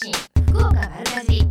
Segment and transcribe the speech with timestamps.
[0.00, 0.12] 信
[0.46, 1.48] 福岡丸かじ9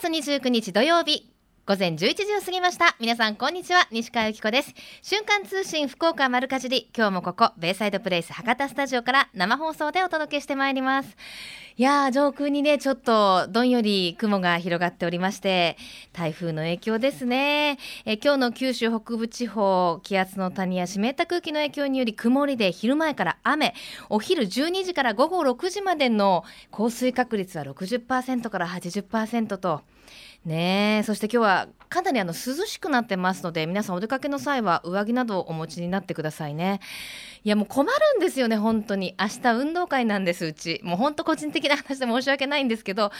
[0.00, 1.37] 月29日土曜日。
[1.68, 2.96] 午前11時を過ぎました。
[2.98, 3.86] 皆さんこんにちは。
[3.90, 4.72] 西川由紀子です。
[5.02, 6.88] 瞬間通信福岡丸かじり。
[6.96, 11.14] 今日もここベイサイドプレイス博多スタジオから生放送でお届けしてまいります。
[11.76, 15.76] いやー上空にねちょっとどんより雲が広がっておりまして
[16.14, 17.78] 台風の影響ですね。
[18.06, 23.74] え今日の九州北部地方気圧の谷や湿った空気の影響により曇りで昼前から雨。
[24.08, 29.82] お昼12時から午後6時までの降水確率は60%から80%と
[30.44, 36.80] ねそして今日はかなりあの涼しくなってますので皆さんお出かけの際は上着などをお持ちになってくださいね。
[37.44, 39.14] いやもう困るんですよね本当に。
[39.18, 40.80] 明日運動会なんですうち。
[40.84, 43.10] もう本当個人的な話で申し訳ないんですけど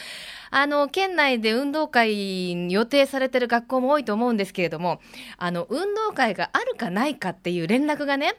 [0.51, 4.99] あの県内で運動会予定されてる学校も多いと思うんですけれども
[5.37, 8.35] あの運動会があるかないかっていう連絡がね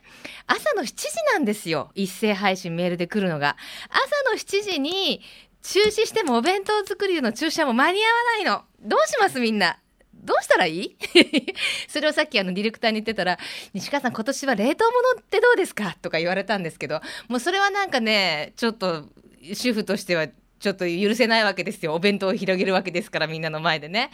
[0.47, 1.91] 朝の7時なんですよ。
[1.95, 3.57] 一斉配信メールで来るのが。
[3.89, 5.23] 朝の7時に
[5.63, 8.63] 中止してもお弁当作りの注射も間に合わないの。
[8.83, 9.79] どうしますみんな？
[10.15, 10.97] どうしたらいい？
[11.89, 13.39] それをさっきあのディレクターに言ってたら、
[13.73, 15.97] 西川さん今年は冷凍物ってどうですか？
[16.03, 19.07] とか言われたんですけど、もうそれはなんかね、ちょっと
[19.55, 21.95] 主婦としてはちょっと許せないわけですよ。
[21.95, 24.11] お弁当を広げるわけですから、みんなの前でね。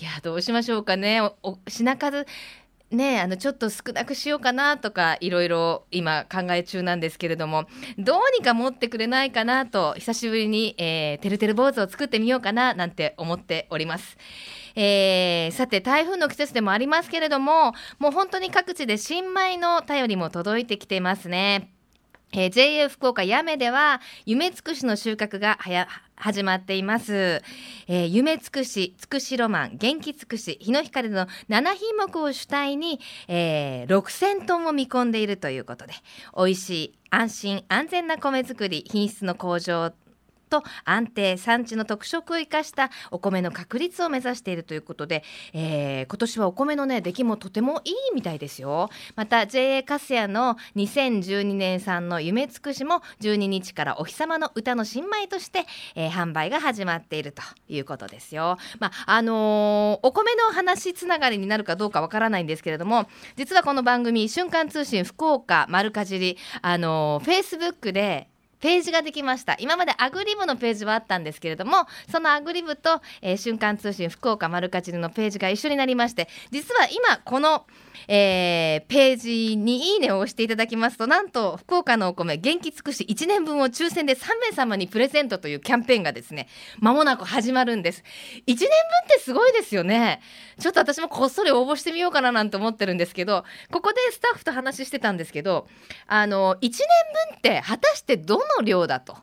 [0.00, 1.20] いや、どうしましょうかね。
[1.20, 2.26] お品数、
[2.90, 7.66] ねあのちょっと少なくしようかなとかいろいろ今考え中なんですけれども
[7.98, 14.16] どうにか持ってくれないかなと久しぶりに、えー、てるてる坊主を作ってみようかななんて思っております。
[14.76, 21.72] えー、さて台風の季節でもありますけれどももう本当に各地で新米の便りも届いてきていますね。
[22.32, 25.88] えー、JA 福岡八女では夢つくしの収穫がはや
[26.20, 27.42] 始まっています、
[27.88, 35.94] えー、夢つくしつくしロマン元気つくし日の光の7品目を主体に、えー、6000トンを見込んでいるということで
[36.36, 39.92] 美味しい安心安全な米作り品質の向上
[40.50, 45.22] と安定産地の特色を生かしたお米の確率を目指しているということで、
[45.54, 48.90] えー、今年はお米のね出来もとてもいいみたいですよ。
[49.14, 58.58] また JA カスヤの2012年産の夢つくしも12日からお日様の歌の新米として、えー、販売が始まっているということですよ。
[58.80, 68.28] まああのー、お米の話つながりになるかどうかわからないんですけれども実はこの番組瞬間通信福岡丸かじりあのー、フェイスブックで
[68.60, 69.56] ページができました。
[69.58, 77.66] 今までアグリブのページはあったんですけれどもそのアグリブと、えー、瞬間通信福岡マルカチルのページが一緒になりまして実は今この
[78.08, 88.02] 「えー、ページにいいねを押していただきますとなんと福岡のお米元気尽くし1年分を抽選で3名様にプレゼントというキャンペーンがですねまもなく始まるんです
[88.46, 88.68] 1年分っ
[89.08, 90.20] てすごいですよね
[90.58, 95.66] ちょっと私もこっそり応募してみようかななんて思ってるんですけどここでスタッフと話してたんですけど
[96.06, 96.70] あの1年
[97.30, 99.16] 分って果たしてどの量だと。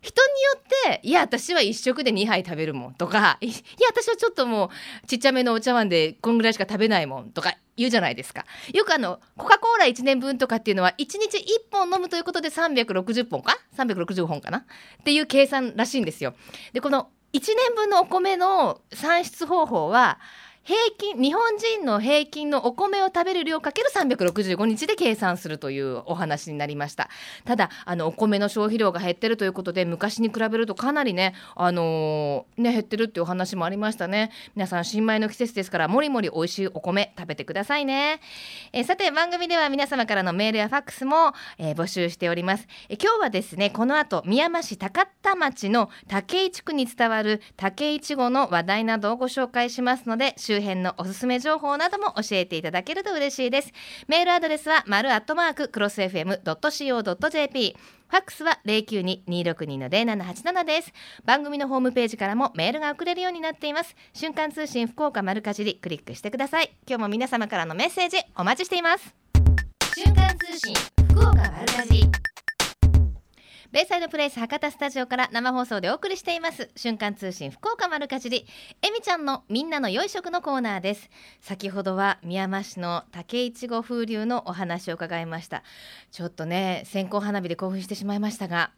[0.00, 3.52] 人によっていや私は1食で2杯食べるもんとかいや
[3.90, 4.70] 私はちょっとも
[5.02, 8.44] うちっちゃめのお茶碗でこんぐらいしか食べないもんとか言うじゃないですか。
[8.74, 14.58] よくあのコカ・コーラ1年分とかっていうのは1日1本飲むということで360本か？360本かな？
[14.58, 14.64] っ
[15.04, 16.34] ていう計算らしいんですよ。
[16.72, 20.18] でこの1年分のお米の算出方法は
[20.68, 27.08] 平均日本人の平均のお米を食べる量かける365日で計算するというお話になりました。
[27.46, 34.30] ただあのお米の消費量が減ってるということで昔に比べるとかなりねあのー、ね減ってるっていうお話もありましたね。
[34.56, 38.20] 皆さん新米の季節ですからもりもり美味しいお米食べてくださいね。
[38.74, 42.68] えさて番組では皆様からのメールやファックスも、えー、募集しております。
[42.90, 53.72] え今日はですねこの後宮山市高田町の竹井地区に伝わる竹いちごの話題などをご紹介しますので週周辺のおすすめ情報なども教えていただけると嬉しいです。
[54.08, 57.76] メールアドレスは丸アットマーククロス FM.co.jp
[58.08, 60.92] ファックスは092-262-0787です。
[61.24, 63.94] 番組のホームページからもメールが送れるようになっています。
[64.12, 66.76] 瞬間通信福岡丸かじりクリックしてください。
[66.88, 69.14] 今日も皆様からのメッセージお待ちしています。
[69.94, 70.74] 瞬間通信
[71.10, 72.10] 福岡丸かじり。
[73.70, 76.70] ベイサイドプレイス博多スタジオから生放送でお送りしています。
[76.74, 78.46] 瞬間通信福岡丸かじり。
[78.80, 81.10] えみちゃんのみんなの良い食のコーナーです。
[81.42, 85.64] 先ほどは宮山市の竹いちご風流のお話を伺いました。
[86.10, 88.70] ちょっとね線香花火で興奮してしまいましたが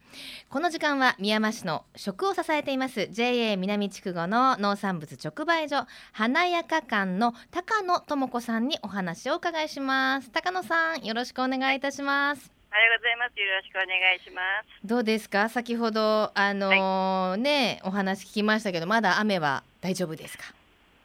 [0.49, 10.31] この時間は宮山市の食を支えています JA 南筑後の農産物直売所華やか館の高野智子さんにお話をお伺いします。
[10.31, 12.60] 高野さんよろしくお願いいたします。
[12.71, 13.37] おはようございます。
[13.37, 14.87] よろしくお願いします。
[14.87, 15.49] どうですか？
[15.49, 20.45] 先ほどあのーはい、ねお話聞きましたけど、まだ雨は大丈夫ですか？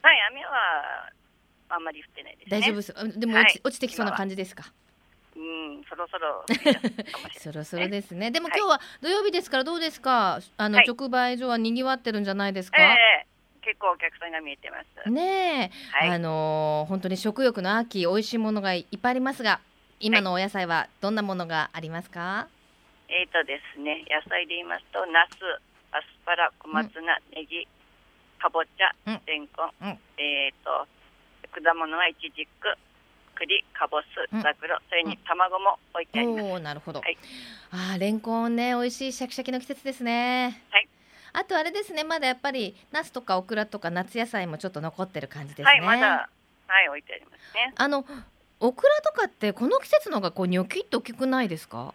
[0.03, 1.11] はい、雨は
[1.71, 3.19] あんまり降ってないです、ね、大丈夫です。
[3.19, 4.63] でも落ちはい、落ちてきそうな感じですか？
[5.35, 8.31] ううん、そろそろ降り出すかもしれないそろそろですね。
[8.31, 10.39] でもはい今日は土曜日ですからどうですか？
[10.57, 12.81] あの、はい直売所は賑わってるんじゃないですか？
[12.81, 13.27] ええ
[13.61, 15.11] 結構お客さんが見えてます。
[15.11, 19.59] ねえ、はいあのー本当に食欲の秋美味しいものがいっぱいありますが、
[20.01, 22.49] 今のお野菜はどんなものがありますか？
[23.09, 25.39] えーとですね、野菜で言いますと、ナス、
[25.93, 27.67] アスパラ、小松菜、ネギ、
[28.39, 29.89] かぼちゃうん、レンコン、うん
[30.19, 30.87] えーと、
[31.63, 32.77] 果物はイチジク、
[33.37, 36.43] 栗、かぼすうん、ザクロ、それに卵も置いてあります。
[36.43, 37.01] おなるほど。
[37.01, 37.17] はい
[37.71, 40.63] ああレンコンね美味しいシャキシャキの季節ですね。
[40.71, 40.89] はい。
[41.33, 45.65] あとあれですねまだやっぱりナスとかオクラとか夏野菜もちょっと残ってる感じですね。
[45.65, 46.29] はい、まだ、
[46.67, 47.73] はい、置いてありますね。
[47.77, 48.05] あの
[48.61, 51.95] オクラとかってこの季節の方がこうニョキッと大きくないですか？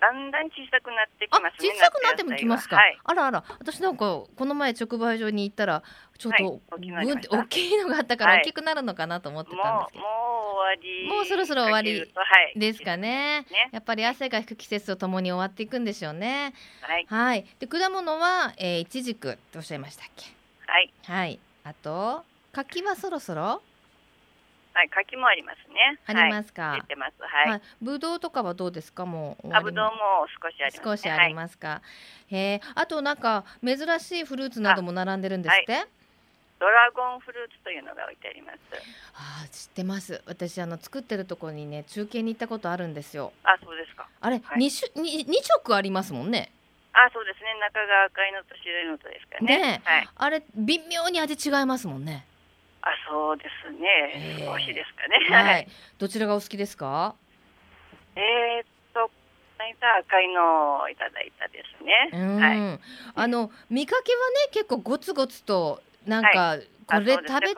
[0.00, 1.70] だんだん小さくなってきあますね。
[1.70, 2.76] 小さくなってもきますか？
[2.76, 5.82] はあらあら私なんかこの前直売所に行ったら
[6.18, 10.04] ちょっと、んって大きいのがあったからはい大きくなるのかなと思ってたんですけど。
[10.04, 10.12] もう
[10.52, 11.08] 終わり。
[11.08, 12.12] もうそろそろ終わり。
[12.56, 13.46] ですかね。
[13.50, 13.70] ね。
[13.72, 16.52] やっぱり汗が引く季節とともに終わっていくんでしょうね。
[16.80, 17.06] はい。
[17.08, 17.46] はい。
[17.60, 20.26] で果物は、えー、イチジクっておっしゃいましたっけ？
[20.66, 20.92] はい。
[21.04, 21.38] はい。
[21.64, 23.62] あと柿はそろそろ？
[24.74, 24.88] はい。
[24.88, 25.98] 柿もありますね。
[26.06, 26.78] ありますすか。
[26.80, 27.14] 出てます。
[27.20, 27.60] はい。
[27.80, 29.06] ぶどうとかはどうですか？
[29.06, 29.92] もうあぶどうも
[30.42, 30.82] 少しあります、ね。
[30.84, 31.82] 少しありますか？
[32.28, 32.60] へえ。
[32.74, 35.72] あとなんか珍しいフルーツなども並んでるんですって？
[35.72, 35.88] はい
[36.62, 38.58] ドラゴンフルーツというのが置いてあります。
[39.16, 40.22] ああ知ってます。
[40.26, 43.32] 私あの作ってるところにね中継に行ったことあるんですよ。
[43.42, 44.06] あ、そうですか。
[44.20, 46.52] あれ、はい二種二二色ありますもんね。
[46.92, 47.58] あ、そうですね。
[47.58, 49.58] 中が赤いのと白いのとですかね。
[49.58, 50.08] ねえはい。
[50.14, 52.24] あれ微妙に味違いますもんね。
[52.82, 54.38] あ、そうですへね。
[54.40, 55.44] え少しですかね。
[55.44, 55.68] はい。
[55.98, 57.14] どちらがお好きですか？
[58.16, 59.10] えーっと、
[59.58, 62.10] 赤いのをいただいたですね。
[62.12, 62.80] うん、はい。
[63.14, 67.54] あの見かけはね結構ゴツゴツとなんか、これあそうですね食べ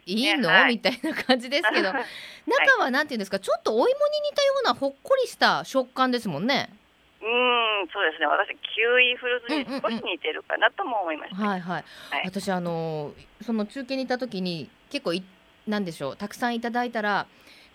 [0.00, 1.92] ていいの、はいみたいな感じですけど
[2.46, 3.38] 中はなんていうんですか？
[3.40, 6.68] ちょっとお芋に似たようなほっこりした食感ですもんね。
[7.20, 8.26] うーん、そうですね。
[8.26, 11.42] 私、キウイフルーツに少し似てるかなとも思いました。
[11.42, 11.84] はいはい。
[12.10, 15.22] はい私あのその中継にいた時に結構い
[15.66, 17.26] なんでしょうたくさんいただいたら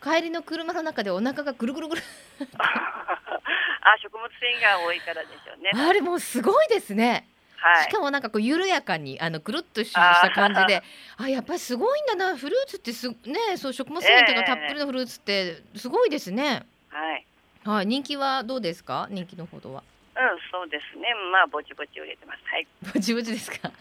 [0.02, 2.02] 帰りの車の中でお腹がぐるぐるぐる
[2.58, 5.72] あ、食物繊維が多いからでしょうね。
[5.74, 7.28] あれもうすごいですね。
[7.58, 7.90] はいし。
[7.90, 10.82] かもなんかこう緩やかにあのくるっとした感じで
[11.18, 13.16] あやっぱりすごいんだなフルーツってすね
[13.58, 16.66] そう食物繊維とかええたっぷりのフルーツってすごいですね。
[16.90, 17.28] はい。
[17.64, 19.08] はい人気はどうですか？
[19.12, 19.84] 人気のほどは。
[20.14, 21.08] うん、そうですね。
[21.32, 22.40] まあ、ぼちぼち売れてます。
[22.46, 22.68] はい。
[22.94, 23.72] ぼちぼちですか？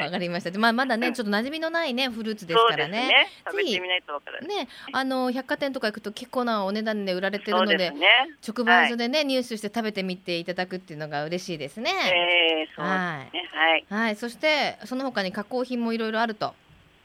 [0.00, 0.50] わかりました。
[0.50, 3.08] でまあまだねちょっと馴染みのないねフルーツですからね。
[3.08, 3.28] ね。
[3.46, 4.48] 食べてみないとわからない。
[4.48, 8.08] ねあの百貨店とか行くと結構なお値段で売られてるのでですね。
[8.46, 11.90] 直売所でね、入手して食べてみていただくっていうのが嬉しいですね。
[11.90, 13.60] えー、そうはいですね。
[13.60, 13.86] はい。
[13.88, 16.46] はいそしてその他に加工品もいろいろあると。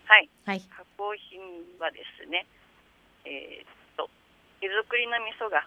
[0.05, 0.29] はい。
[0.45, 0.61] はい。
[0.61, 1.39] 加工品
[1.79, 2.45] はですね、
[3.25, 4.09] えーっと、
[4.59, 5.63] 手作りの味噌が、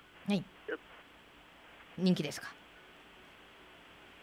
[1.98, 2.48] 人気ですか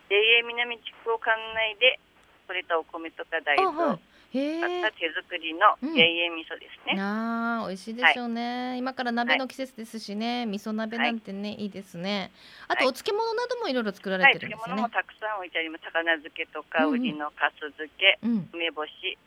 [0.09, 1.99] ？JA 南地区管内で
[2.47, 3.99] 取れたお米とか大豆を。
[4.31, 7.01] 手作りのうん JA 味噌ですね。
[7.01, 8.77] ああ、美味しいでしょうね。
[8.77, 12.31] 今から鍋の季節ですしね、味噌鍋なんてね、い、いですね。
[12.67, 14.81] あと、はいお漬物などもいろいろ作らはい、れてるんですよね。
[14.81, 15.83] 漬物もたくさん置いてあります。
[15.83, 19.17] 魚漬けとか、うんうんうりのかす漬け、うん、梅干し、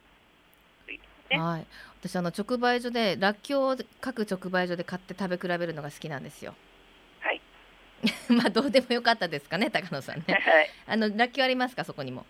[1.31, 1.67] ねはい。
[2.01, 6.55] 私あの直売所でらっきょうを各直売所で買って食べ比べるのが好きなんですよ。
[8.05, 8.37] はい。
[8.37, 10.35] まあどうでもよかったですかね、高野さんはね。
[10.35, 10.91] い。
[10.91, 12.27] あのらっきょうありますか、そこにも？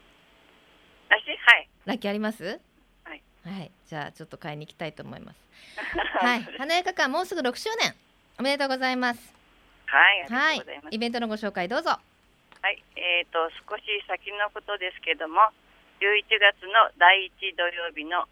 [1.08, 1.28] 私？
[1.28, 1.68] はい。
[1.84, 2.60] らっきょうあります？
[3.04, 3.22] はい。
[3.44, 3.70] はい。
[3.86, 5.38] じゃあちょっと買いに行きたいと思います。
[6.20, 6.42] はい。
[6.58, 7.94] 花屋館もうすぐ6周年
[8.38, 9.34] おめでとうございます。
[9.86, 10.62] はい、はい。
[10.90, 11.90] イベントのご紹介どうぞ。
[11.90, 15.36] はい、えっ、と、少し先のことですけども、
[16.00, 18.26] 11月の第1土曜日の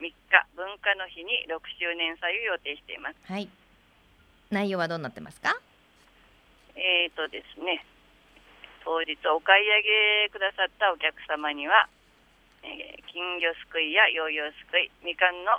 [0.00, 0.14] 3日、
[0.54, 3.16] 文化の日に6周年祭を予定しています。
[3.26, 3.48] はい。
[4.50, 5.58] 内容はどうなってますか？
[6.76, 7.84] えっ、とですね、
[8.84, 9.68] 当日お買い
[10.26, 11.88] 上げくださったお客様には、
[12.62, 15.54] えー金魚すくいやヨーヨーすくい、みかんの、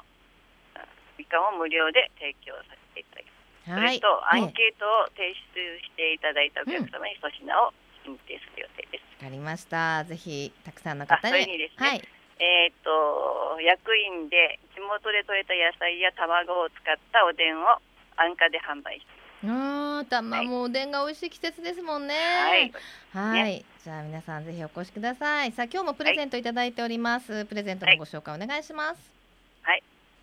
[0.75, 0.83] あ
[1.15, 3.79] みかんを無料で提供させていただきます。
[3.79, 3.95] はい。
[3.95, 7.71] それと、アンええケートを提出していただいたお客様に粗品を
[8.03, 9.23] 申請する予定です。
[9.23, 10.03] わかりました。
[10.03, 11.47] ぜひたくさんのあ方に。
[11.47, 12.03] それにですねはい。
[12.43, 17.79] えっ、と、役員で地元で採れた野菜や卵を使ったおでんを
[18.19, 22.15] 安価で販売してああ、たまもうおでんが美味しい季節ですもんね。
[22.15, 22.73] はい。
[23.11, 23.65] はい。
[23.83, 25.51] じゃあ皆さんぜひお越しください。
[25.51, 27.45] さあ今日もプレゼントいただいております。
[27.45, 29.15] プレゼントのご紹介お願いします。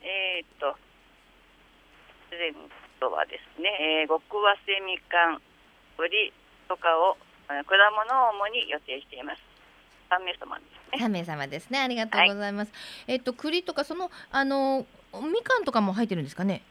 [0.03, 0.75] えっ、と、
[2.29, 5.41] プレゼントはですね、えー、極早生みかん、
[5.97, 6.33] 栗
[6.69, 7.17] とかを、
[7.47, 9.39] 果物を主に予定しています。
[10.11, 11.07] 3名様ですね。
[11.07, 11.79] 3名様ですね。
[11.79, 12.73] ありがとうございます。
[13.07, 16.63] えっと栗とかそのあのみかんとかも入ってるんですかね？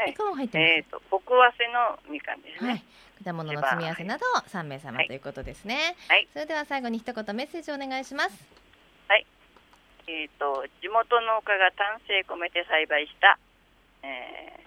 [0.00, 0.10] はい。
[0.10, 0.68] いかも入ってます。
[0.68, 2.70] えっ、と極わせのみかんですね。
[2.70, 2.84] はい、
[3.24, 5.06] 果物の積み合わせなど3名様はい。
[5.08, 6.28] ということですね、はい。
[6.32, 8.60] それでは最後に一言メッセージお願いします。
[10.10, 13.38] えっ、と地元農家が丹精込めて栽培した、
[14.02, 14.60] えー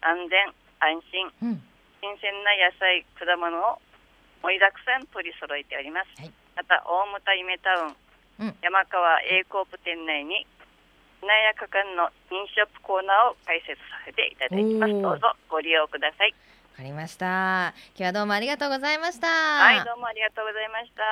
[0.00, 0.38] 安全
[0.78, 1.62] 安心うん。
[1.98, 3.82] 新鮮な野菜果物を
[4.42, 10.46] 盛りだくさん取り揃えております、はいまた大牟田夢タウン、うん山川コープ店内に
[11.20, 14.92] 船屋果敢の認ショップコーナーを開設させていただきます。
[14.92, 16.30] どうぞご利用ください。
[16.30, 17.74] わかりました。
[17.94, 19.26] 今日はどうもありがとうございました。
[19.26, 21.02] はいどうもありがとうございました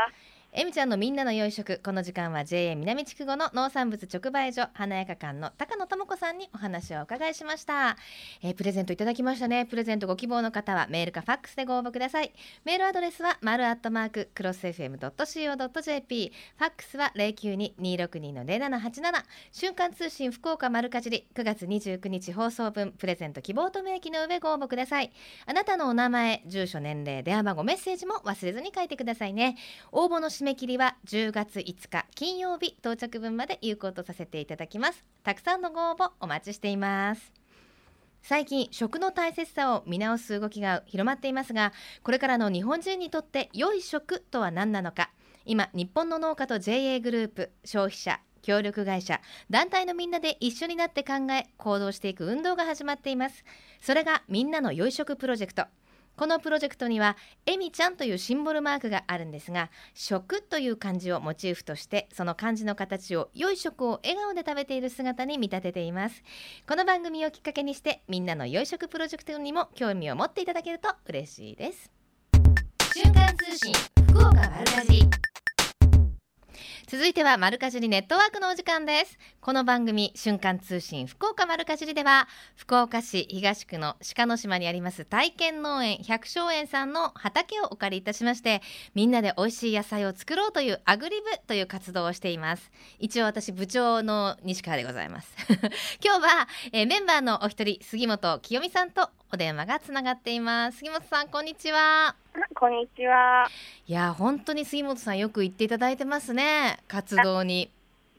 [0.58, 7.98] えみちゃんのみんなの養殖この時間は JA 南筑後の農産物直売所花屋果館の高野智子さんにお話をお伺いしました、
[8.42, 9.66] えープレゼントいただきましたね。
[9.66, 12.32] プレゼントご希望の方はメールかファックスでご応募ください。
[12.64, 25.12] メールアドレスは丸アットマーククロス FM.co.jp ファックスは092-262-0787瞬間通信福岡丸かじり9月29日放送分プレゼント希望と明記の上ご応募ください。
[25.44, 29.58] あなたのお名前住所年齢電話番号メッセージも忘れずに書いてくださいね。
[29.92, 35.04] 応募の締め切りは10月5日金曜日到着分まで有効とさせていただきます。
[35.24, 37.32] たくさんのご応募お待ちしています。
[38.22, 41.72] 最近食の大切さを見直す動きが広まっていますが
[42.04, 45.10] これからの日本人にとって良い食とは何なのか。
[45.44, 53.44] 今日本の農家と JA グループ消費者協力会社団体のみんなで一緒になって考え行動していく運動が始まっています。
[53.80, 55.64] それがみんなの良い食プロジェクト。
[56.16, 66.22] このプロジェクトにはえみちゃんというシンボルマークがあるんですが食という漢字をモチーフとしてその漢字の形を良い食を笑顔で食べている姿に見立てています。
[66.66, 71.90] この番組をきっかけにしてみんなの良い食プロジェクトにも興味を持っていただけると嬉しいです。
[72.94, 73.74] 瞬間通信
[74.08, 74.48] 福岡
[76.88, 79.18] 続いては丸かじりネットワークのお時間です。
[79.40, 88.62] この番組瞬間通信福岡丸かじりでは福岡市東区の鹿の島にあります体験農園百姓園さんの畑をお借りいたしまして
[88.94, 92.70] みんなで美味しい野菜を作ろうというアグリブという活動をしています。
[93.00, 95.34] 一応私部長の西川でございます。
[96.04, 100.78] 今日は、えーメンバーのお一人杉本清美さんとお電話がつながっています。
[100.78, 102.14] 杉本さんこんにちは。
[102.54, 103.48] こんにちは。
[103.86, 106.78] いや本当に杉本さんよく言っていただいてますね。
[106.86, 107.72] 活動に。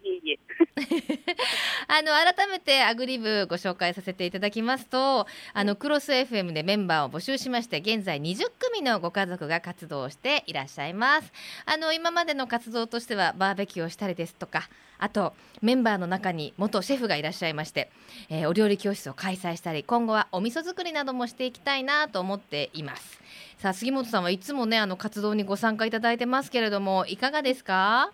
[0.04, 0.40] いえいえ
[1.88, 11.32] あの改めてアグリ部ご紹介させていただきますとあのクロス FM でメンバーを募集しまして現在20組のご家族が活動していらっしゃいます。
[11.66, 14.70] あの今までの活動としてはバーベキューをしたりですとか
[15.00, 17.90] あとメンバーの中に元シェフがいらっしゃいまして、
[18.30, 23.20] えーお料理教室を開催したり今後はお味噌作りなどもしていきたいなと思っています。
[23.60, 28.12] さあ杉本さんはいつもねあの活動にご参加いただいてますけれどもいかがですか？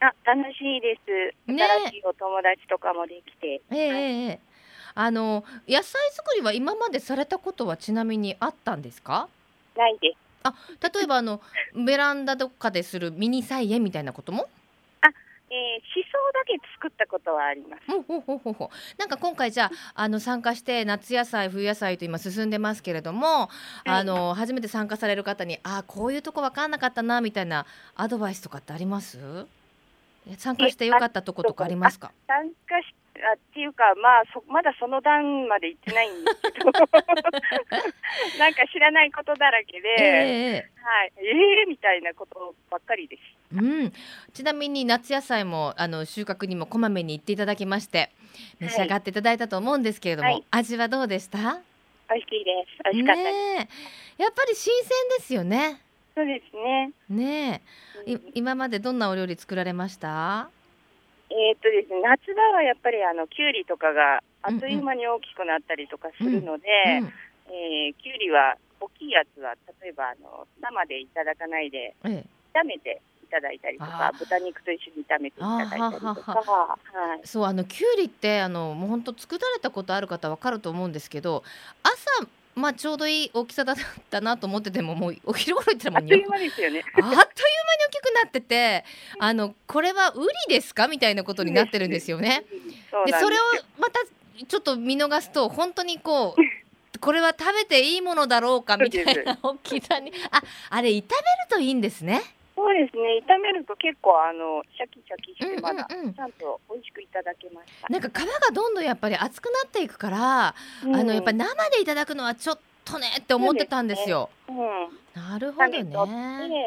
[0.00, 0.98] あ楽しいで
[1.46, 1.50] す。
[1.52, 1.62] ね。
[1.62, 3.60] 新しいお友達とかもできて。
[3.70, 4.40] ええええええ。
[4.94, 9.28] あの野菜作りは今までされたことはちなみにあったんですか？
[9.76, 10.16] ないです。
[10.42, 10.54] あ
[10.94, 11.40] 例えばあの
[11.86, 14.48] ベランダとかでするミニ菜園みたいなことも？
[15.52, 17.82] えー、しそだけ作ったことはあります。
[17.88, 23.50] ほうほうほうほなんか今回じゃああの参加して夏野菜冬野菜と今進んでますけれども、
[23.84, 27.66] あの初めて参加される方にあこういうとこ分かんなかったなみたいな
[27.96, 29.18] アドバイスとかってあります？
[29.18, 29.59] え
[30.36, 32.12] 参加してよかったとことかありますか？
[32.26, 36.70] 参加しあっていうか、まあそ、まだその段まで行ってないんですけど、
[38.38, 43.22] なんか知らないことだらけで、ええはい、えー、みたいなことばっかりです。
[43.54, 43.92] うん、
[44.32, 48.10] ちなみに夏野菜もあの収穫にもこまめに行っていただきまして
[48.60, 50.44] 召し上がっていただいたと思うんですけれども、はい。
[50.52, 51.60] 味はどうでした？
[52.08, 52.82] 美味しいです。
[52.84, 53.36] 美味しかったです。
[53.36, 53.68] ね
[54.18, 54.22] え。
[54.22, 55.80] やっぱり新鮮ですよね
[56.14, 56.92] そうですね。
[57.08, 57.62] ね
[58.06, 58.18] え。
[58.34, 60.50] 今までどんなお料理作られました？
[61.30, 66.66] えーっとですね、夏場はやっぱりあのきゅうりとかがあっという間に大きくなったりとかするので、
[67.00, 67.12] うん
[67.52, 72.24] えーきゅうりは大きいやつは例えばあの生でいただかないでええ。
[72.54, 76.32] 炒めていただいたりとか豚肉と一緒に炒めていただいたりとか。
[76.32, 76.76] はは
[77.16, 77.20] い。
[77.24, 81.44] そうあのきゅうりってあのもう本当作られたことある方わかると思うんですけど
[81.82, 83.76] 朝まあちょうどいい大きさだっ
[84.10, 86.84] たなと思っててももうお昼頃行ったらもうあっという間ですよね。
[86.94, 88.84] あっという間に大きくなってて
[89.18, 92.44] あのこれはウリですかみたいなことになってるんですよね。
[93.06, 93.40] でそれを
[93.78, 94.00] また
[94.46, 96.40] ちょっと見逃すと本当にこう
[97.00, 101.04] これは食べていいものだろうかみたいな大きさにああれ炒める
[101.48, 102.20] といいんですね。
[102.60, 103.22] そうですね。
[103.26, 107.88] 炒めると結構あのシャキシャキしてまだうんうんうんちゃんと美味しくいただけました。
[107.88, 114.28] なんか皮がどんどんやっぱり厚くなっていくから、あのやっぱり生でいただくのはちょっとねって思ってたんですよ。
[114.48, 115.78] うん、うん、なるほどね。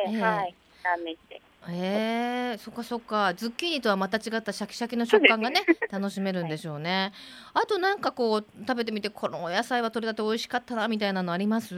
[0.07, 1.41] ええはい、炒めて。
[1.69, 7.13] へえそっかそっかズッキーニとはまた違ったシャキシャキの食感がね 楽しめるんでしょうね、
[7.53, 11.75] あとなんかこう食べてみてこのお野菜は取れたて美味しかったなみたいなのあります？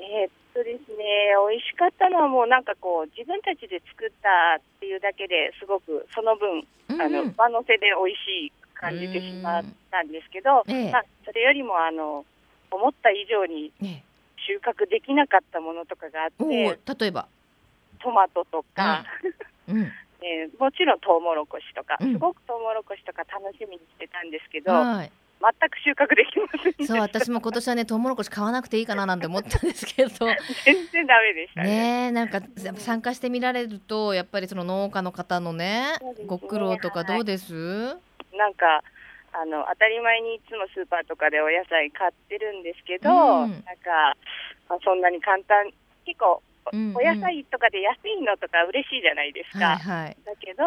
[0.00, 10.90] えーっとですね、美味しかったのはもうなんかこう自分たちで作ったっていうだけですごくその分、うんあの上乗せで美味しい感じてしまったんですけど、ええ。
[10.90, 12.24] まあ、それよりもあの
[12.70, 14.02] 思った以上にね
[14.36, 17.28] 収穫できなかったものとかがあっおてお例えば。
[18.02, 19.04] トマトとか、
[19.68, 19.86] うん。
[20.22, 22.12] えーもちろんトウモロコシとか、うん。
[22.12, 30.10] すごくトウモロコシとか楽しみにしてたんですけど、はい全く収穫できませんそうた私も今年はねトウモロコシ買わなくていいかななんて思ったんですけど。
[30.64, 31.68] 全然ダメでしたね。
[31.68, 32.40] ねえなんか
[32.76, 35.92] 参加してみられるとやっぱりその農家の方のねね。
[36.26, 37.54] ご苦労とかどうです、
[38.34, 38.82] なんか
[39.32, 43.50] あの当たり前にいつもスーパーとかでお野菜買ってるんですけど、うん。
[43.50, 44.16] なんか
[44.68, 45.70] あそんなに簡単
[46.04, 46.42] 結構
[46.72, 46.96] うんうん。
[46.96, 50.16] お野菜とかで安いのとか嬉しいじゃないですか、はいはい。
[50.24, 50.64] だけど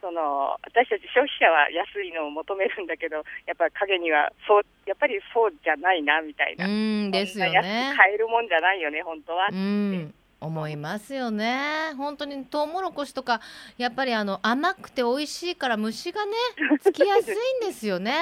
[0.00, 7.90] その私たち消費者は安いのを求めるんだけどやっぱり影にはそうやっぱりそうじゃないなみたいな、うんですよね。
[7.92, 10.14] く買えるもんじゃないよね本当は、うん。
[10.42, 11.92] 思いますよね。
[11.96, 13.40] 本当にトウモロコシとか
[13.78, 16.32] やっぱりあの甘くて美味しいから虫がね
[16.82, 17.34] つきやすい
[17.64, 18.12] んですよね。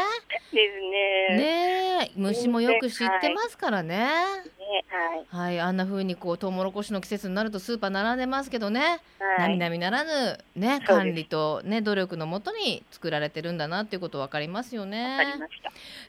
[0.52, 1.36] ですね。
[1.38, 2.10] ねえ。
[2.16, 5.26] 虫もよく知ってますからねねはい。
[5.28, 9.00] はいあんな風にこうトウモロコシの季節になるとスーパー並んでますけどね。
[9.18, 9.58] はい。
[9.58, 15.18] 並々ならぬね管理とね努力のもとに作られてるんだなっていうこと分かりますよね。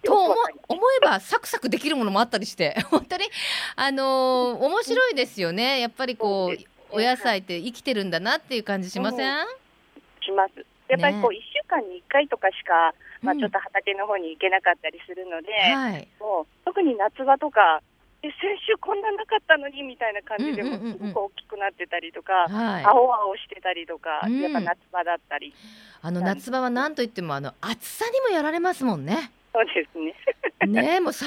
[0.03, 0.35] と思
[0.67, 3.25] 思えばサクサクできるものもあったりして本当に
[3.75, 5.79] あのー面白いですよね。
[5.79, 9.45] やっぱりこそううですお野菜って生きてるんだなっていう感じしません、
[10.21, 10.65] します。
[10.89, 11.39] やっぱりこうね。
[11.39, 13.39] 1週間に1回とかしか、まあ、うん。
[13.39, 16.07] ちょっと畑の方に行けなかったりするので、はい。
[16.19, 17.81] もう特に夏場とか、
[18.23, 18.33] え先
[18.67, 22.85] 週こんななかったのにみたいな感じで、もうすごく大きくなってたりとか、はい。
[22.85, 24.39] 青々してたりとか、うん。
[24.39, 25.53] やっぱ夏場だったり、
[26.01, 29.31] あの夏場は何といってもあの暑さにもやられますもんね。
[29.53, 30.13] そうですね。
[30.67, 31.25] ねえもう30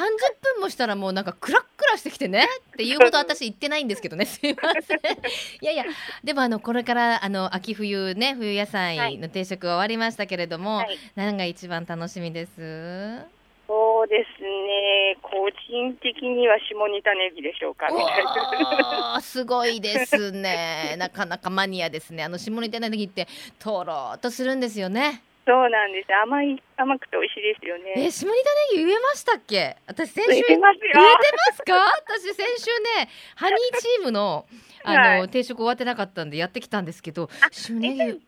[0.54, 2.46] 分もしたらもうなんかクラックラしてきてね。
[2.72, 4.24] っていうこと私言ってないんですけどね。
[4.26, 4.98] すいません。
[4.98, 5.84] いやいや
[6.22, 13.43] でもあのこれからあの秋冬ね冬野菜の定食が終わりましたけれども、はい、何が一番楽しみです？
[14.04, 17.88] そうですね、個人的には下仁田ネギでしょうか。
[17.88, 19.18] みたいな。
[19.24, 20.94] すごいですね。
[20.98, 22.22] なかなかマニアですね。
[22.22, 23.26] あの下仁田ネギって
[23.58, 25.22] とろーっとするんですよね。
[25.46, 26.14] そうなんです。
[26.14, 28.10] 甘い、甘くて美味しいですよえね。
[28.10, 29.76] 下仁田ネギ植えましたっけ？
[29.86, 30.80] 私先週植えてますよ。
[30.82, 31.00] 植えて
[31.48, 31.74] ますか？
[32.06, 34.44] 私先週ねハニーチームの
[34.84, 35.28] あの、はい。
[35.30, 38.20] 定食終わってなかったんでやってきたんですけどあ下ネギ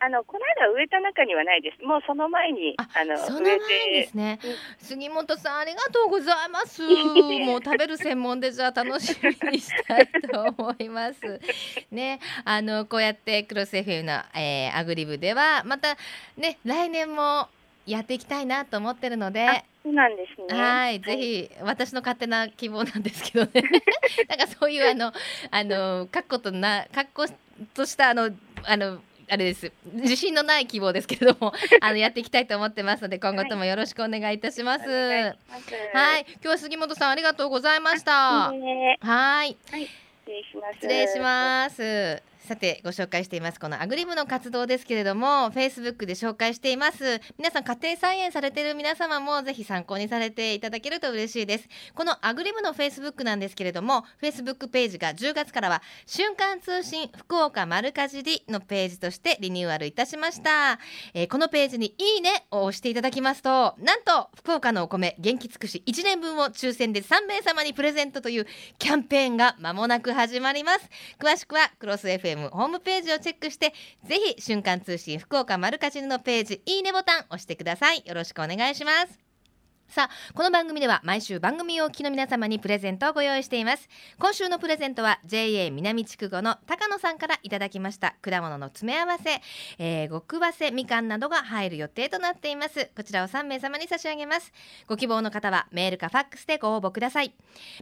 [0.00, 1.84] あのこの間植えた中にはないです。
[1.84, 3.64] もうその前にああのその前で
[4.02, 4.38] てすね。
[4.44, 4.86] うん。
[4.86, 6.82] 杉本さんありがとうございます。
[6.86, 11.40] もう食べる専門でじゃあ楽しみにしたいと思います。
[11.90, 15.96] ねあのこうやってクロス FM の、えーアグリブではまた
[16.36, 17.48] ね来年も
[17.86, 19.48] やっていきたいなと思ってるので。
[19.48, 20.60] あそうなんですね。
[20.60, 23.62] はい、ぜひ私の勝手な希望なんですけどね。
[24.28, 25.12] なんかそういうあの
[25.50, 27.34] あの確固とな確固
[27.74, 28.30] としたあの
[28.64, 34.84] あのあれです自信のない希望ですけれども あのやっていきたいと思ってますので今後ともよろしくお願いいたします。
[34.84, 35.36] お願いは。
[36.18, 38.50] い、今日は杉本さんありがとうございました。
[38.52, 39.56] ねはい、
[40.24, 40.74] 失礼します。
[40.74, 42.37] 失礼します。
[42.48, 47.20] さてご紹介していますこのアグリブの活動ですけれども Facebook で紹介しています。
[47.36, 51.68] 皆さん家庭菜園されている皆様もぜひ参考にされていただけると嬉しいです。
[51.94, 60.78] このアグリブの Facebook なんですけれども Facebook ページが10月からは瞬間通信福岡丸かじりのページとしてリニューアルいたしました、
[61.12, 68.46] えーこのページにいいねを押していただきますとなんと福岡のお米元気尽くし1年分を抽選で3名様にプレゼントという
[68.78, 70.88] キャンペーンが間もなく始まります。
[71.18, 73.74] 詳しくはクロス FM ホームページをチェックして
[74.04, 78.02] ぜひ瞬間通信福岡丸かじりのページいいねボタン押してください。
[78.06, 79.27] よろしくお願いします。
[79.88, 83.88] さあこの番組では毎週番組をお聞きの皆様にプレゼントをご用意しています。
[84.18, 89.40] 今週のプレゼントは JA 南筑後の高野さんからいただきました果物の詰め合わせ、
[89.78, 92.90] えー、極早生みかんなどが入る予定となっています。
[92.94, 94.52] こちらを3名様に差し上げます。
[94.86, 97.34] ご希望の方はメールかファックスでご応募ください。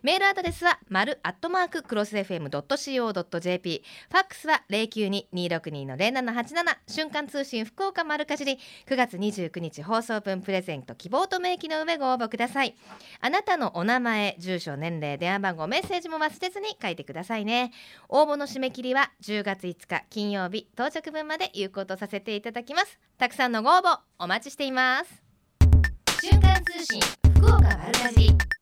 [0.05, 8.61] メールアドレスは丸アットマーククロス FM.co.jp ファックスは092-262の0787瞬間通信福岡丸かじり。
[8.87, 12.75] 9月29日放送分プレゼント希望と明記の上ご応募ください。
[13.21, 17.73] あなたのお名前住所年齢電話番号メッセージも忘れずに書いてくださいね。
[18.09, 22.99] 応募の締め切りは10月5日金曜日到着分まで有効とさせていただきます。
[23.19, 25.23] たくさんのご応募お待ちしています。
[26.23, 27.01] 瞬間通信
[27.37, 28.56] 福岡丸かじり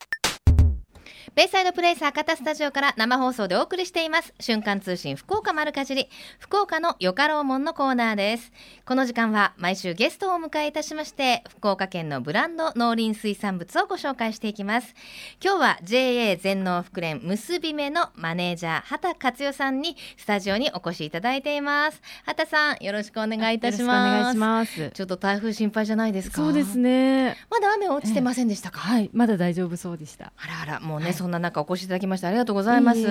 [1.35, 4.33] ベイサイドプレイス博多スタジオから生放送でお送りしています。
[4.39, 6.09] 瞬間通信福岡丸かじり。
[6.39, 8.53] 福岡のよかろうもんのコーナーです。
[8.85, 14.95] この時間は毎週ゲストをお迎えいたしまして福岡県のブランド農林水産物をご紹介していきます。
[15.43, 22.01] 今日は JA 全農福連結び目のマネージャー畑克代さんにスタジオにお越しいただいています。
[22.27, 24.19] 畑さんよろしくお願いいたします。
[24.19, 24.91] お願いします。
[24.91, 26.37] ちょっと台風心配じゃないですか。
[26.37, 27.37] そうですね。
[27.51, 30.33] まだ雨落ちてませんでしたか、はいまだ大丈夫そうでした。
[30.37, 33.03] あらあらもうね、はい、そんな中お越しいただきましてありがとうございます。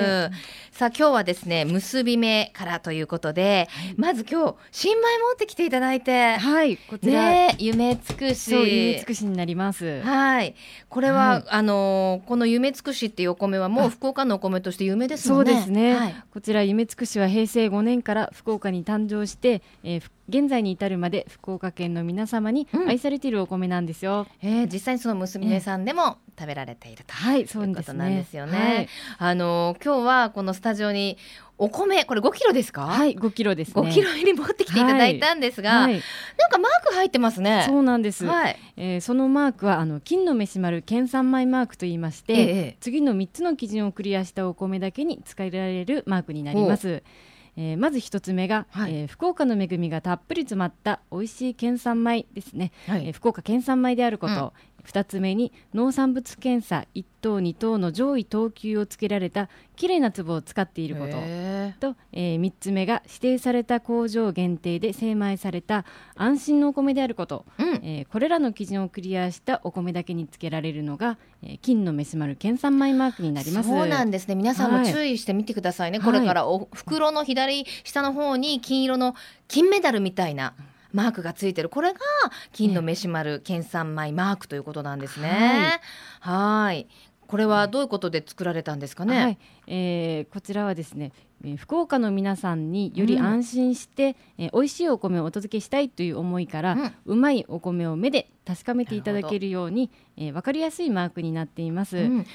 [0.71, 10.01] さあ今日はですね結び目からということで、はい、まず今日新米持ってきていただいて、はいこちら、ね、夢つくし、夢つくしになります。
[10.01, 10.53] はい
[10.89, 15.51] これは、はい、あのこの夢つくしっていうお米はもう福岡のお米として有名ですもんね。
[15.53, 15.95] そうですね。
[15.95, 24.25] はい、こちら夢つくしは平成5年から福岡に誕生して、えー、現在に至るまで福岡県の皆様に愛されているお米なんですよ。
[24.41, 28.57] うん、えー、実際にその娘さんでも食べられていると、はい、そういうことなんですよね。
[28.57, 31.17] はい、あの今日はこのスタジオに
[31.57, 32.85] お米これ5キロですか？
[32.85, 36.01] はい5キロです、ね、5キロ入り持ってきていただいたんですが、はいはい、
[36.39, 37.65] なんかマーク入ってますね。
[37.67, 38.25] そうなんです。
[38.25, 47.03] はい、えー、そのマークはあの金の飯丸県産米マークと言いまして、ええ、次の3つの基準をクリアしたお米だけに使えられるマークになります。
[47.55, 54.53] えー、まず一つ目が、はい、えー、福岡の恵みがたっぷり詰まった美味しい県産米ですね、はい、えー、福岡県産米であること、
[54.85, 61.11] 2つ目に農産物検査1等2等の上位等級をつけられたきれいな粒を使っていること。
[61.79, 73.69] と、えー、3つ目が指定された工場限定で精米された安心のお米であること、うん、えー、これらの基準をクリアしたお米だけにつけられるのが、えー、金の飯丸県産米マークになります。
[73.69, 74.35] そうなんですね。
[74.35, 79.15] 皆さんも注意してみてくださいね、はい、これからお袋の左下の方に金色の
[79.47, 80.53] 金メダルみたいな、
[80.93, 81.67] マークがついてる。
[81.69, 81.99] これが
[82.53, 85.81] 金の飯丸県産米マークということなんですね。
[86.21, 86.87] はい。
[87.25, 89.23] これはどういうことで作られたんですかね？
[89.23, 101.97] はい、えー、こちらはですね、えー、福岡の皆さんにより安心して、うん、えー、美味しいお米をお届けしたいという思いから、うん、うまいお米を目で確かめていただけるように、えー、分かりやすいマークになっています。
[101.97, 102.25] うん。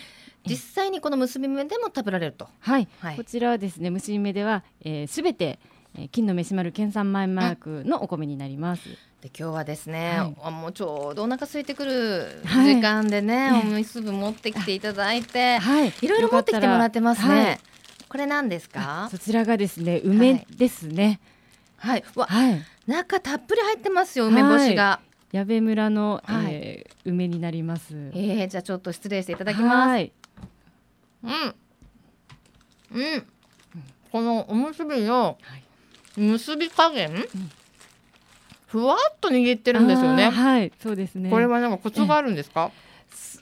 [0.47, 2.49] 実際にこの結び目でも食べられると。
[2.59, 5.59] はい、はい、こちらはですね結び目ではすべ、えー、て
[5.97, 8.89] えー、金の飯丸県産米マークのお米になります。
[9.21, 17.35] で今日はですね、はい、もうちょうどお腹空いてくる時間でね、はい、おみすぶ持ってきていただいて、はい、いろいろ持ってきてもらってますね。
[17.35, 17.59] はい、
[18.09, 19.09] これ何ですか？
[19.11, 21.19] そちらがですね梅ですね。
[21.79, 22.05] はい。
[22.15, 25.01] わ、はい、中たっぷり入ってますよ梅干しが。
[25.33, 27.95] 矢部村の、はい、えー、梅になります。
[28.15, 29.89] えー、じゃあちょっと失礼していただきます。
[29.89, 30.13] はい、
[31.25, 31.55] うん。
[32.93, 33.27] うん。
[34.13, 35.65] このおむすびの、はい
[36.19, 37.27] 結び加減、うん、
[38.67, 40.31] ふわっと握ってるんですよね。
[40.31, 41.31] はいそうですね。
[41.31, 42.71] これはなんかコツがあるんですか？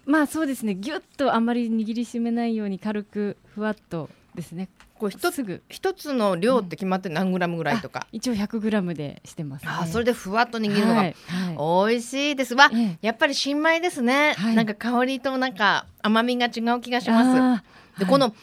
[0.04, 0.74] まあそうですね。
[0.74, 4.68] ぎゅっとあんまり握りしめないように軽くふわっとですね。
[4.98, 12.54] こう一つ一つの量って決まって何グラムぐらいとか、うん、一応100グラムでしてます、ね、あそれでふわっと握るのが、はいはい、美味しいです。
[12.54, 17.62] わ、ええ、やっぱり新米ですね、はい、なんか香りとなんか甘みが違う気がします。
[17.98, 18.34] でこの、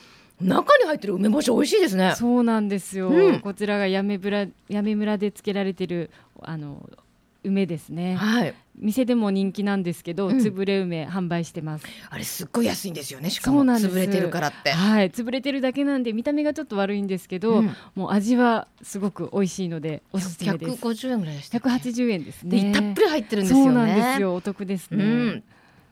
[0.41, 2.13] 中に入ってる梅干し美味しいですね。
[2.17, 3.10] そうなんですよ。
[3.10, 6.89] うん、こちらが八女村八女村で漬けられてるあの
[7.43, 8.15] 梅ですね。
[8.15, 8.54] はい。
[8.76, 11.86] 店でも人気なんですけど、うん、潰れ梅販売してます。
[12.10, 13.30] あれすっごい安いんですよね。
[13.30, 14.72] しかも潰れてるからって。
[14.72, 20.72] はい、潰れてるだけなんで見た目がちょっと悪いんですけど、うん、もう味はすごく美味しいのでおすすめです。
[20.84, 21.58] 150円ぐらいでした。
[21.60, 22.72] 180円ですね。
[22.74, 23.65] たっぷり入ってるんですよね。
[23.65, 24.36] そうなんですよ。
[24.36, 25.04] お得ですね。
[25.04, 25.43] うん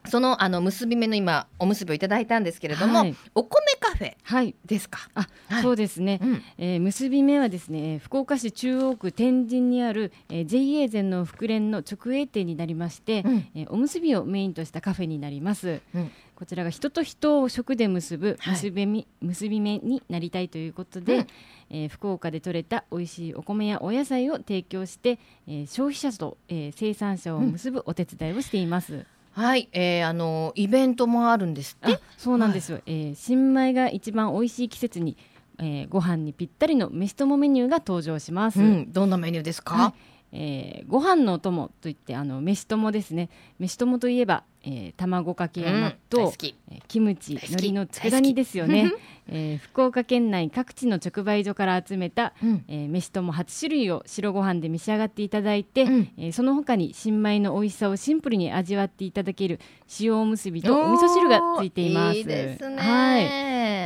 [0.05, 5.09] そのあの結び目の今おむすびをいただいたんですけれども、はい、お米カフェですか？
[5.13, 6.19] あ、はい、そうですね。
[6.21, 15.81] うん、えー、結び目はですね、福岡市中央区天神にある、えー、JA 全の福連の直営店になりまして、うん、えー、おむすびをメインとしたカフェになります。
[15.93, 21.27] うん、こちらが人と人を食で結ぶ結び,、はい、結び目になりたいということで、うん、
[21.69, 29.05] えー、福岡で採れた美味しいお米やお野菜を提供して、えー、消費者と、えー、生産者を結ぶお手伝いをしています。
[29.34, 32.00] はい、えー、あのイベントもあるんですって？
[32.17, 32.76] そうなんですよ。
[32.76, 35.17] はい、えー、新米が一番美味しい季節に、
[35.60, 38.60] えー、ご飯にぴったりの飯ともメニューが登場します。
[38.60, 39.76] うん、どんなメニューですか？
[39.76, 39.94] は
[40.34, 43.30] い、えー、ご飯のお供といってあの飯ともですね。
[43.58, 46.32] 飯ともといえば、えー、卵かけや納豆、うん、
[46.71, 48.91] えー、キムチ、海苔の佃煮ですよね。
[49.28, 59.60] えー、福岡県内各地の直売所から集めた、うん、えー、飯とも8種類を白ご飯で召し上がっていただいて、うん、えー、その他に新米の美味しさをシンプルに味わっていただける
[60.00, 62.17] 塩おむすびとお味噌汁がついています。
[62.17, 62.26] いい。
[62.26, 63.19] は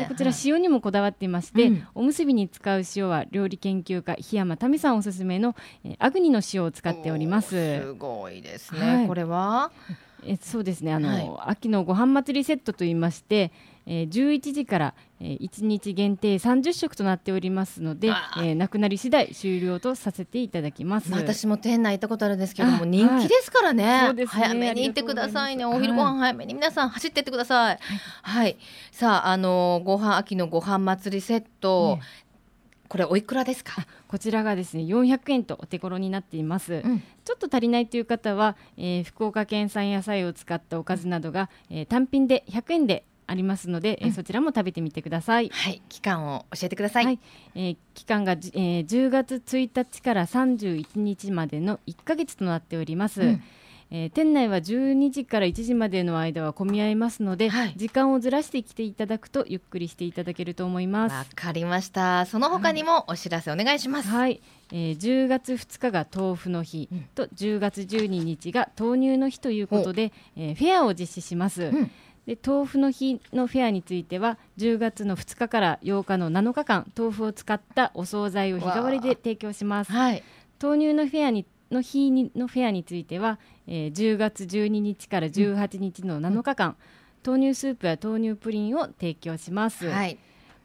[0.03, 0.05] い。
[0.07, 7.81] こちら塩にもこだわっていまして、うん、おむすびに使う塩は料理研究家檜山民さんおすすめの、えー、アグニの塩を使っております。
[7.81, 8.79] すごいですね。
[8.79, 9.71] はい、これは？
[10.25, 10.93] えそうですね。
[10.93, 13.51] あの、はい、秋のご飯祭りセットといいまして、
[13.87, 23.83] えー、11時から、えー、1日限定30食となっておりますので、えー、なくなり次第終了とさせていただきます、まあ、私も店内行ったことあるんですけども人気ですからね。
[23.85, 24.25] はい、ね。
[24.25, 25.65] 早めに行ってくださいね。
[25.65, 28.57] お昼ご飯早めに皆さん走ってってください、はい、はい、
[28.91, 31.99] さああのー、ご飯秋のご飯祭りセット、
[32.87, 33.85] これおいくらですか？
[34.07, 45.49] こちらがですね400円とお手頃になっています、うん、ちょっと足りないという方は、えー、福岡県産野菜を使ったおかずなどが、えー、単品で100円でありますので、うん、そちらも食べてみてください。
[45.49, 47.05] はい、期間を教えてください。
[47.05, 47.19] はい、
[47.55, 53.21] えー、期間が、えー、10月1日から31日までの1ヶ月となっております。
[53.21, 53.43] うん
[53.91, 61.13] えー、店内は12時から1時までの間は混み合いますので、はい、時間をずらしてきていただくとゆっくりしていただけると思います。
[61.13, 62.25] わかりました。
[62.25, 64.09] その他にもお知らせお願いします。
[64.09, 71.91] はい、えー、10月2日が豆腐の日、うん、と10月12日が豆乳の日ということで、えー、フェアを実施します、うん。
[72.25, 80.23] で豆腐の日のフェアについては10月の2日から8日の7日間豆腐を使ったお惣菜を日替わりで提供します、はい、
[80.61, 86.69] 豆乳のフェアにの日にのフェアについては、えー、10月12日から18日の7日間、
[87.25, 89.89] うん、豆乳スープや豆乳プリンを提供します。
[89.89, 90.17] はい、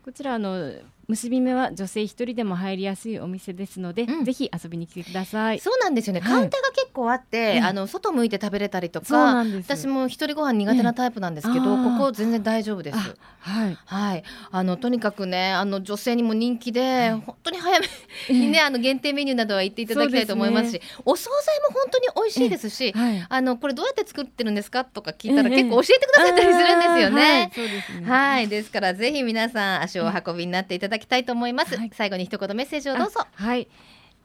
[0.05, 0.73] こちらあの
[1.11, 5.59] 結び目は女性一人でも入りやすいお店ですので、うん、ぜひ遊びに来てください。
[5.59, 6.21] そうなんですよね。
[6.21, 12.99] カウンターが結構あって、はい、あの外向いて食べれたりとか、私も一人ご飯苦手なタイプなんですけど、ここ全然大丈夫です。
[13.41, 17.87] はい、はい、あのとにかくね、あの女性にも人気で、はい、本当に早め
[18.35, 27.51] にね、あの限定メニューなどは行っていただきたいと思いますし、すね、お惣菜も本当に美味しいですし、はい、あのこれどうやって作ってるんですかとか聞いたら、結構教えてくださったりするんですよね。
[27.55, 28.09] そうですね。
[28.09, 31.77] はい、ですからぜひ皆さん足を運びになっていただきたいと思います。
[31.77, 33.27] はい、最後に一言メッセージをどうぞ。
[33.33, 33.69] はい。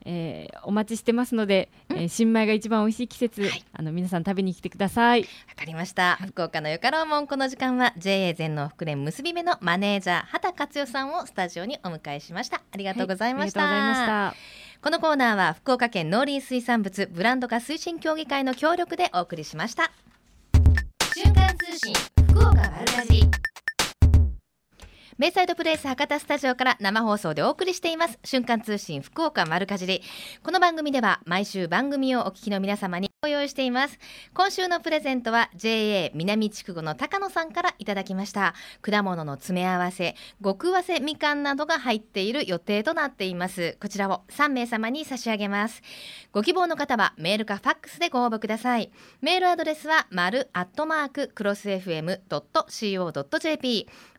[0.07, 5.21] えー、お待ちしてますので、えー、新米が一番美味しい季節、はい、あの皆さん食べに来てください。
[5.21, 6.17] わかりました。
[6.17, 12.61] はい、福岡のよかろうもんこの時間は JA 全農福連結び目のマネージャー畑克代さんをスタジオにお迎えしました。
[12.71, 13.63] ありがとうございました。
[13.63, 14.81] はい、ありがとうございました。
[14.81, 19.91] このコーナーは福岡県農林水産物ブランド化推進協議会の協力でお送りしました。
[21.15, 21.93] 瞬間通信
[22.29, 23.23] 福岡丸かじ
[25.17, 28.19] ベイサイドプレイス博多スタジオから生放送でお送りしています。
[28.25, 30.01] 瞬間通信福岡丸かじり。
[30.43, 33.97] この番組では毎週番組をお聞きの皆様にご用意しています。
[34.34, 38.56] 今週のプレゼントは JA 南筑後の高野さんからいただきました。
[38.82, 43.78] 果物の詰め合わせ極わせみかんなどが入っている予定となっています。
[43.80, 45.82] こちらを3名様に差し上げます。
[46.34, 48.91] ご希望の方はメールかファックスでご応募ください。
[49.21, 52.28] メールアドレスは丸アットマーククロス FM.co.jp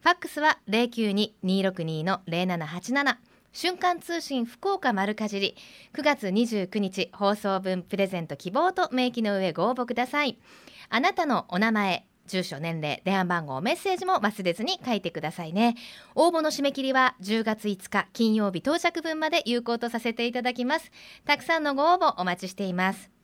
[0.06, 3.16] ファックスは092-262-0787
[3.53, 5.57] 瞬間通信福岡丸かじり。
[5.94, 10.37] 9月29日放送分プレゼント希望と明記の上ご応募ください。
[10.90, 15.77] あなたのお名前住所年齢電話番号メッセージも忘れずに書いてくださいね。
[16.14, 20.90] 応募の締め切りは10月5日金曜日到着分まで有効とさせていただきます。
[21.25, 23.15] たくさんのご応募お待ちしています。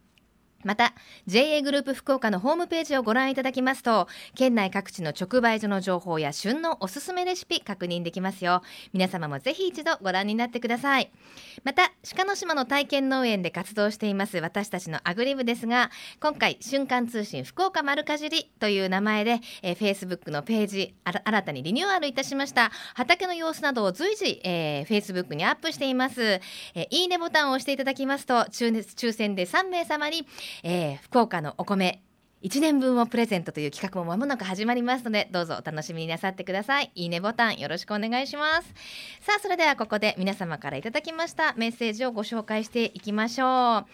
[0.64, 0.94] また
[1.26, 8.62] JA グループ福岡のホームページをご覧いただきますと県内各地の直売所の情報や旬のおすすめレシピ確認できますよ。
[8.92, 11.10] 皆様もぜひ一度ご覧になってください。
[11.64, 22.70] また鹿の島の体験農園で活動しています私たちのアグリブですが今回瞬間通信福岡丸かじりという名前で、えー、Facebook のページ新たにリニューアルいたしました。
[22.94, 30.26] 畑の様子などを随時、えー、Facebook にアップしています、えー、いいねボタンを押していただきますと抽選で3名様に
[30.62, 32.02] えー、福岡のお米
[32.42, 36.90] 1年分をプレゼントという企画も間もなく始まりますのでどうぞお楽しみになさってください。
[36.96, 38.74] いいねボタンよろしくお願いします。
[39.20, 43.86] さあそれではここで皆様からいただきましたメッセージをご紹介していきましょう、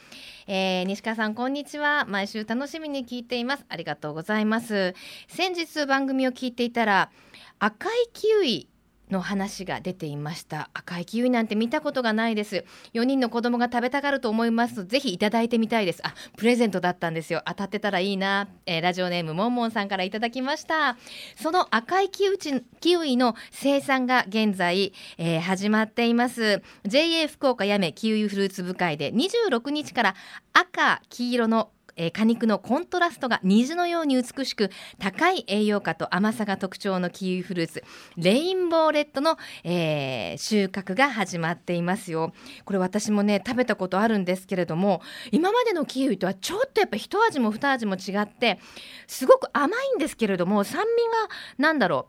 [0.47, 2.07] えー、西川さんこんにちは。
[2.09, 3.67] 毎週楽しみに聞いています。
[3.69, 4.95] ありがとうございます。
[5.29, 7.11] 先日番組を聞いていたら
[7.59, 8.69] 赤いキウイ
[9.11, 10.71] の話が出ていました。
[10.75, 12.65] 赤いキウイなんて見たことがないです。
[12.95, 14.85] 4人の子供が食べたがると思います。
[14.85, 16.01] ぜひいただいてみたいです。
[16.07, 17.43] あプレゼントだったんですよ。
[17.47, 20.97] 当たってたらいいな、えー、ラジオネームもんもんさんからいただきました。
[21.37, 26.63] その赤いキウチキウイの生産が現在、えー、始まっています。
[26.85, 30.15] JA 福岡やめキウイフルーツ部会で26日から
[30.53, 37.85] 赤黄色のえー、果肉のコントラストが虹のように美しく高い栄養価と甘さが特徴のキウイフルーツ
[38.17, 42.33] レインボーレッドの、えー、収穫が始まっていますよ。
[42.65, 48.61] これ私もね食べたことあるんですけれども今までのキウイとはちょっとやっぱ一味も二味も違って
[49.07, 52.09] すごく甘いんですけれども酸味がなんだろ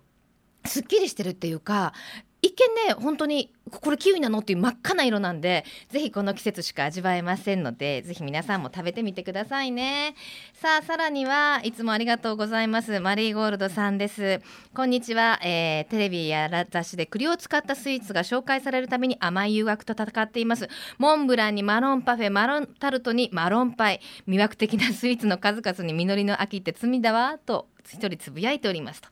[0.63, 1.93] うすっきりしてるっていうか
[2.41, 10.15] 一見ね本当にこれキウイなのっていう真っ赤な色なんでぜひこの季節しか味わえませんのでぜひ皆さんも食べてみてくださいね。
[10.53, 14.41] さあさらにはいつもありがとうございますマリーゴールドさんです。
[14.73, 20.69] こんにちは、えー、テレビや雑誌で栗を使ったスイーツが紹介されるために甘い誘惑と戦っています。
[20.97, 24.01] モンブランにマロンパフェマロンタルトにマロンパイ。
[24.27, 29.09] 魅惑的なスイーツの数々に実りの秋って罪だわと一人つぶやいておりますと。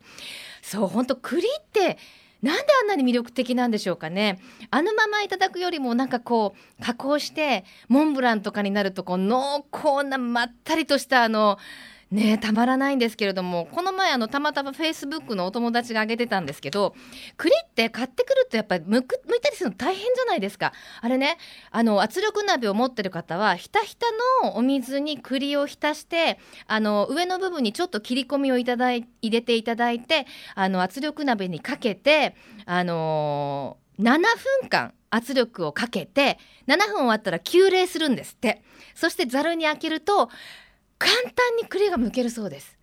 [0.61, 1.97] そう本当栗って
[2.41, 4.39] なんであんなに魅力的なんでしょうかね。
[4.69, 11.57] あのままいただくよりもなんかこう加工してモンブランとかになるとこう濃厚なまったりとしたあの
[12.11, 16.95] ねたまらないんですけれどもこの前あのたまたまフェイスブックのお友達が挙げてたんですけど
[17.35, 20.71] 栗って買ってくるとやっぱりむく剥いたりするの大変じゃないですか。
[21.01, 21.37] あれね
[21.71, 24.07] あの圧力鍋を持ってる方はひたひた
[24.43, 34.19] のお水に栗を浸してあの上の部分にちょっと切り込みをいただい入れていただいてあの圧力鍋にかけてあのー、7
[34.61, 38.61] 分間圧力をかけて7分終わったら急冷するんですって。
[38.97, 40.29] そしてざるに開けると
[40.97, 42.77] 簡単に栗が剥けるそうです。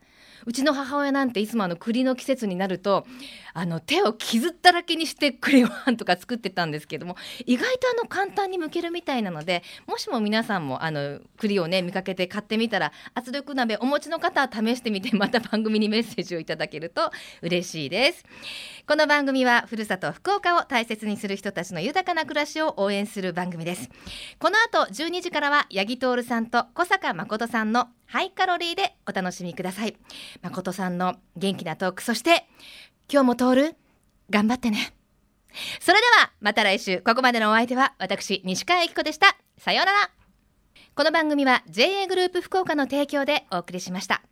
[0.46, 3.06] うちの母親なんていつもあの栗の季節になると
[3.54, 17.10] あの手を傷だらけにして栗ご飯とか作ってたんですけども意外とあの簡単に剥けるみたいなのでもしも皆さんもあの栗をね見かけて買ってみたら圧力鍋お持ちの方は試してみてまた番組にメッセージをいただけると
[17.42, 18.24] 嬉しいです。
[18.86, 23.88] この番組はふるさと福岡を大切にする人たちの豊かな暮らしを応援する番組です。
[24.38, 29.96] この後12時からは八木徹さんと小坂誠さんのハイカロリーでお楽しみください。
[30.42, 32.46] 誠さんの元気なトークそして
[33.10, 33.76] 今日も通る
[34.30, 34.94] 頑張ってね。
[35.80, 37.00] それではまた来週。
[37.00, 39.36] ここまでのお相手は私西川由紀子でした。
[39.58, 40.10] さようなら。
[40.94, 44.22] この番組は JA グループ福岡の提供でお送りしました。